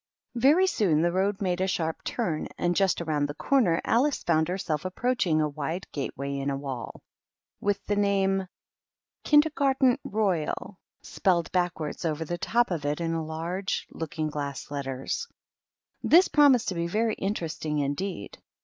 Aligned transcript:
Very 0.33 0.65
soon 0.65 1.03
the 1.03 1.11
road 1.11 1.43
made 1.43 1.61
a 1.61 1.67
sharp 1.67 2.03
turn, 2.03 2.47
and 2.57 2.75
just 2.75 2.99
round 3.01 3.29
the 3.29 3.35
corner 3.35 3.79
Alice 3.85 4.23
found 4.23 4.47
herself 4.47 4.83
ap 4.83 4.95
proaching 4.95 5.39
a 5.39 5.47
wide 5.47 5.85
gate 5.91 6.17
way 6.17 6.39
in 6.39 6.49
a 6.49 6.57
wall, 6.57 7.03
with 7.59 7.85
the 7.85 7.95
name 7.95 8.39
M3THAOH3aMI>l 8.39 8.39
JAYOJl 8.39 9.29
over 12.09 12.25
the 12.25 12.37
top 12.39 12.71
of 12.71 12.83
it 12.83 12.99
in 12.99 13.27
large 13.27 13.85
looking 13.91 14.31
glass 14.31 14.71
letters. 14.71 15.27
This 16.01 16.27
promised 16.27 16.69
to 16.69 16.73
be 16.73 16.87
very 16.87 17.13
interesting 17.13 17.77
indeed. 17.77 18.39